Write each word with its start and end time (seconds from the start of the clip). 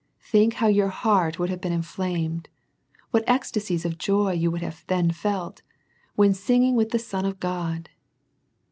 Think 0.23 0.55
how 0.55 0.65
your 0.65 0.87
heart 0.87 1.37
would 1.37 1.51
have 1.51 1.61
been 1.61 1.71
inflamed, 1.71 2.49
what 3.11 3.23
ecstacies 3.27 3.85
of 3.85 3.99
J^y 3.99 4.35
you 4.39 4.49
would 4.49 4.63
have 4.63 4.83
then 4.87 5.11
felt, 5.11 5.61
when 6.15 6.33
singing 6.33 6.73
with 6.73 6.89
the 6.89 6.97
Son 6.97 7.23
of 7.23 7.39
God. 7.39 7.87